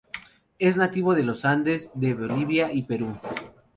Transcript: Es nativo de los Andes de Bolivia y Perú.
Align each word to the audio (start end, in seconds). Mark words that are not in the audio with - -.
Es 0.57 0.77
nativo 0.77 1.13
de 1.13 1.21
los 1.21 1.45
Andes 1.45 1.91
de 1.93 2.15
Bolivia 2.15 2.73
y 2.73 2.81
Perú. 2.81 3.19